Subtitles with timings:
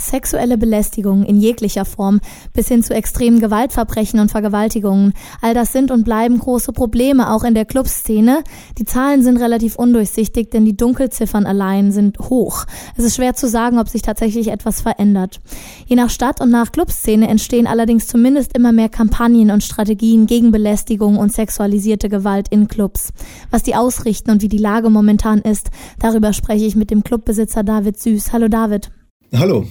[0.00, 2.20] Sexuelle Belästigung in jeglicher Form
[2.52, 5.12] bis hin zu extremen Gewaltverbrechen und Vergewaltigungen.
[5.40, 8.42] All das sind und bleiben große Probleme, auch in der Clubszene.
[8.78, 12.64] Die Zahlen sind relativ undurchsichtig, denn die Dunkelziffern allein sind hoch.
[12.96, 15.40] Es ist schwer zu sagen, ob sich tatsächlich etwas verändert.
[15.86, 20.50] Je nach Stadt und nach Clubszene entstehen allerdings zumindest immer mehr Kampagnen und Strategien gegen
[20.50, 23.12] Belästigung und sexualisierte Gewalt in Clubs.
[23.50, 27.62] Was die ausrichten und wie die Lage momentan ist, darüber spreche ich mit dem Clubbesitzer
[27.62, 28.32] David Süß.
[28.32, 28.90] Hallo David.
[29.32, 29.66] Hallo.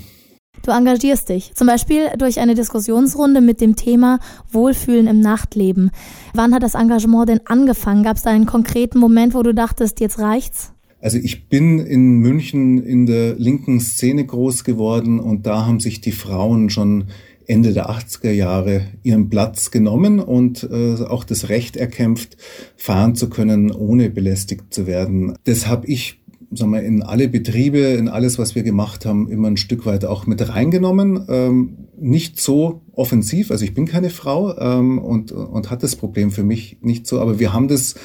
[0.63, 4.19] Du engagierst dich, zum Beispiel durch eine Diskussionsrunde mit dem Thema
[4.51, 5.91] Wohlfühlen im Nachtleben.
[6.33, 8.03] Wann hat das Engagement denn angefangen?
[8.03, 10.73] Gab es da einen konkreten Moment, wo du dachtest, jetzt reicht's?
[11.01, 16.01] Also ich bin in München in der linken Szene groß geworden und da haben sich
[16.01, 17.05] die Frauen schon
[17.47, 22.37] Ende der 80er Jahre ihren Platz genommen und äh, auch das Recht erkämpft,
[22.75, 25.35] fahren zu können, ohne belästigt zu werden.
[25.45, 26.19] Das habe ich
[26.51, 30.05] sagen wir, in alle Betriebe, in alles, was wir gemacht haben, immer ein Stück weit
[30.05, 31.25] auch mit reingenommen.
[31.29, 36.31] Ähm, nicht so offensiv, also ich bin keine Frau ähm, und, und hat das Problem
[36.31, 37.95] für mich nicht so, aber wir haben das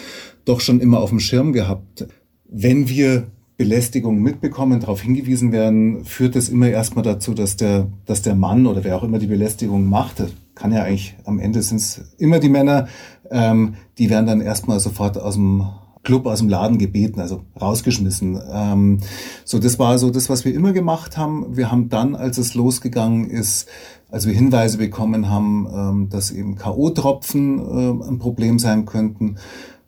[0.45, 2.07] doch schon immer auf dem Schirm gehabt.
[2.49, 8.23] Wenn wir Belästigung mitbekommen, darauf hingewiesen werden, führt es immer erstmal dazu, dass der, dass
[8.23, 10.23] der Mann oder wer auch immer die Belästigung macht,
[10.55, 12.89] kann ja eigentlich am Ende sind es immer die Männer,
[13.31, 15.67] ähm, die werden dann erstmal sofort aus dem
[16.05, 18.41] Club aus dem Laden gebeten, also rausgeschmissen.
[18.53, 19.01] Ähm,
[19.45, 21.57] so, das war so das, was wir immer gemacht haben.
[21.57, 23.69] Wir haben dann, als es losgegangen ist,
[24.11, 29.37] als wir Hinweise bekommen haben, ähm, dass eben K.O.-Tropfen äh, ein Problem sein könnten,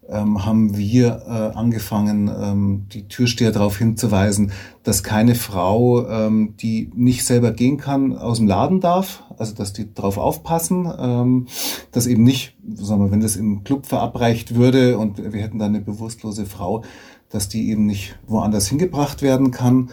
[0.09, 6.91] ähm, haben wir äh, angefangen, ähm, die Türsteher darauf hinzuweisen, dass keine Frau, ähm, die
[6.95, 9.25] nicht selber gehen kann, aus dem Laden darf.
[9.39, 11.47] Also dass die darauf aufpassen, ähm,
[11.93, 15.67] dass eben nicht, sagen wir, wenn das im Club verabreicht würde und wir hätten da
[15.67, 16.83] eine bewusstlose Frau,
[17.31, 19.91] dass die eben nicht woanders hingebracht werden kann.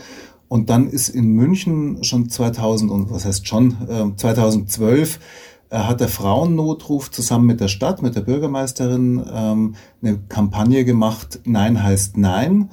[0.47, 5.19] Und dann ist in München schon 2000 und was heißt schon äh, 2012
[5.79, 11.81] hat der Frauennotruf zusammen mit der Stadt, mit der Bürgermeisterin ähm, eine Kampagne gemacht, Nein
[11.81, 12.69] heißt Nein.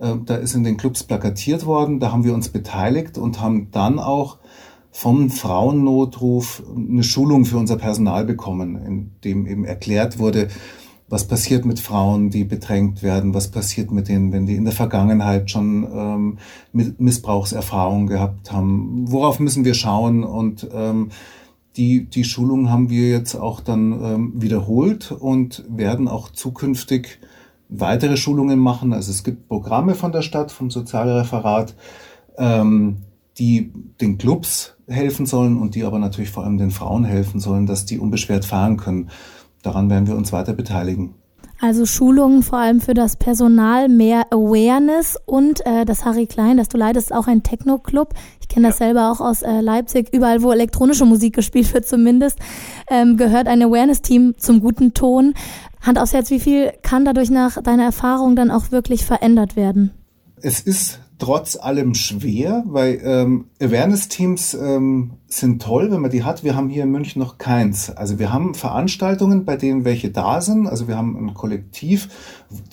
[0.00, 3.70] Äh, da ist in den Clubs plakatiert worden, da haben wir uns beteiligt und haben
[3.70, 4.38] dann auch
[4.90, 10.48] vom Frauennotruf eine Schulung für unser Personal bekommen, in dem eben erklärt wurde,
[11.08, 14.72] was passiert mit Frauen, die bedrängt werden, was passiert mit denen, wenn die in der
[14.72, 16.38] Vergangenheit schon ähm,
[16.98, 21.10] Missbrauchserfahrungen gehabt haben, worauf müssen wir schauen und ähm,
[21.76, 27.18] die, die Schulung haben wir jetzt auch dann ähm, wiederholt und werden auch zukünftig
[27.68, 28.92] weitere Schulungen machen.
[28.92, 31.74] Also es gibt Programme von der Stadt, vom Sozialreferat,
[32.38, 32.98] ähm,
[33.38, 37.66] die den Clubs helfen sollen und die aber natürlich vor allem den Frauen helfen sollen,
[37.66, 39.10] dass die unbeschwert fahren können.
[39.62, 41.14] Daran werden wir uns weiter beteiligen.
[41.60, 46.68] Also Schulungen vor allem für das Personal, mehr Awareness und äh, das Harry Klein, das
[46.68, 48.12] du leitest, auch ein Techno-Club.
[48.40, 48.86] Ich kenne das ja.
[48.86, 52.38] selber auch aus äh, Leipzig, überall wo elektronische Musik gespielt wird zumindest,
[52.88, 55.34] ähm, gehört ein Awareness-Team zum guten Ton.
[55.80, 59.92] Hand aufs Herz, wie viel kann dadurch nach deiner Erfahrung dann auch wirklich verändert werden?
[60.42, 66.44] Es ist trotz allem schwer, weil ähm, Awareness-Teams ähm, sind toll, wenn man die hat.
[66.44, 67.88] Wir haben hier in München noch keins.
[67.88, 70.66] Also wir haben Veranstaltungen, bei denen welche da sind.
[70.66, 72.10] Also wir haben ein Kollektiv,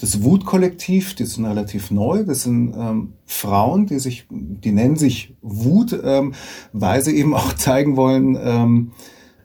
[0.02, 2.26] das Wut-Kollektiv, die sind relativ neu.
[2.26, 6.34] Das sind ähm, Frauen, die sich, die nennen sich Wut, ähm,
[6.74, 8.92] weil sie eben auch zeigen wollen, ähm,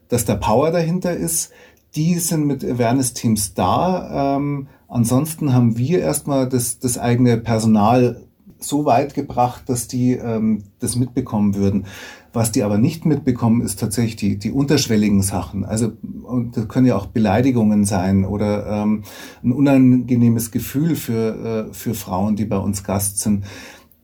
[0.09, 1.53] dass da Power dahinter ist.
[1.95, 4.37] Die sind mit Awareness-Teams da.
[4.37, 8.26] Ähm, ansonsten haben wir erstmal das, das eigene Personal
[8.59, 11.87] so weit gebracht, dass die ähm, das mitbekommen würden.
[12.33, 15.65] Was die aber nicht mitbekommen, ist tatsächlich die, die unterschwelligen Sachen.
[15.65, 19.05] Also und das können ja auch Beleidigungen sein oder ähm,
[19.43, 23.45] ein unangenehmes Gefühl für, äh, für Frauen, die bei uns Gast sind.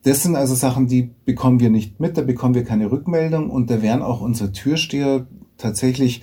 [0.04, 3.70] Das sind also Sachen, die bekommen wir nicht mit, da bekommen wir keine Rückmeldung und
[3.70, 5.26] da werden auch unsere Türsteher
[5.58, 6.22] tatsächlich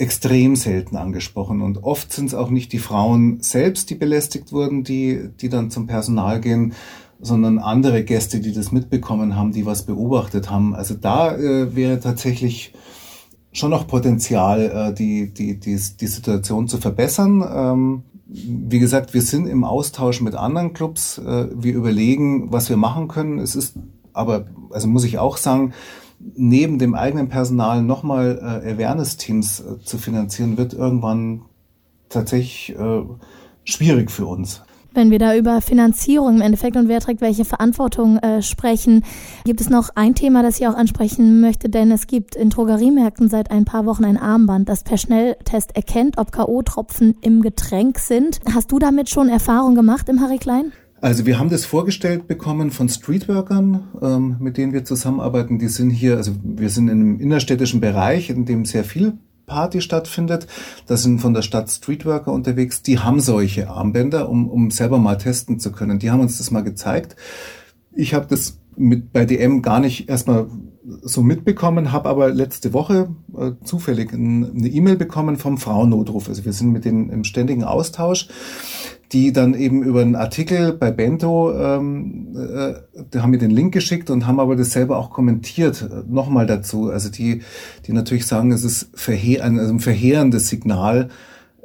[0.00, 1.60] extrem selten angesprochen.
[1.60, 5.70] Und oft sind es auch nicht die Frauen selbst, die belästigt wurden, die, die dann
[5.70, 6.72] zum Personal gehen,
[7.20, 10.74] sondern andere Gäste, die das mitbekommen haben, die was beobachtet haben.
[10.74, 12.72] Also da äh, wäre tatsächlich
[13.52, 17.44] schon noch Potenzial, äh, die, die, die, die Situation zu verbessern.
[17.52, 21.18] Ähm, wie gesagt, wir sind im Austausch mit anderen Clubs.
[21.18, 23.38] Äh, wir überlegen, was wir machen können.
[23.38, 23.74] Es ist
[24.12, 25.72] aber, also muss ich auch sagen,
[26.18, 31.42] neben dem eigenen Personal nochmal äh, Awareness-Teams äh, zu finanzieren, wird irgendwann
[32.08, 33.02] tatsächlich äh,
[33.64, 34.62] schwierig für uns.
[34.92, 39.04] Wenn wir da über Finanzierung im Endeffekt und wer trägt welche Verantwortung äh, sprechen,
[39.44, 43.28] gibt es noch ein Thema, das ich auch ansprechen möchte, denn es gibt in Drogeriemärkten
[43.28, 48.40] seit ein paar Wochen ein Armband, das per Schnelltest erkennt, ob K.O.-Tropfen im Getränk sind.
[48.52, 50.72] Hast du damit schon Erfahrung gemacht im Harry Klein?
[51.00, 55.58] Also wir haben das vorgestellt bekommen von Streetworkern, ähm, mit denen wir zusammenarbeiten.
[55.58, 59.14] Die sind hier, also wir sind in einem innerstädtischen Bereich, in dem sehr viel
[59.50, 60.46] Party stattfindet.
[60.86, 62.82] Da sind von der Stadt Streetworker unterwegs.
[62.82, 65.98] Die haben solche Armbänder, um, um selber mal testen zu können.
[65.98, 67.16] Die haben uns das mal gezeigt.
[67.92, 70.46] Ich habe das mit bei DM gar nicht erstmal
[71.02, 76.28] so mitbekommen, habe aber letzte Woche äh, zufällig ein, eine E-Mail bekommen vom Frauennotruf.
[76.28, 78.28] Also wir sind mit denen im ständigen Austausch
[79.12, 82.74] die dann eben über einen Artikel bei Bento, ähm, äh,
[83.12, 86.46] die haben mir den Link geschickt und haben aber das selber auch kommentiert, äh, nochmal
[86.46, 86.90] dazu.
[86.90, 87.42] Also die,
[87.86, 91.08] die natürlich sagen, es ist verhe ein, also ein verheerendes Signal,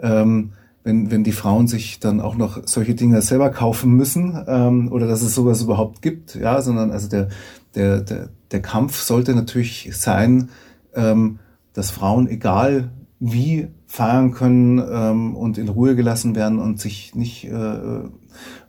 [0.02, 0.54] ähm,
[0.84, 5.08] wenn, wenn die Frauen sich dann auch noch solche Dinge selber kaufen müssen ähm, oder
[5.08, 7.30] dass es sowas überhaupt gibt, ja, sondern also der,
[7.76, 10.50] der, der, der Kampf sollte natürlich sein,
[10.96, 11.40] ähm,
[11.74, 12.90] dass Frauen, egal
[13.20, 17.78] wie feiern können ähm, und in Ruhe gelassen werden und sich nicht äh,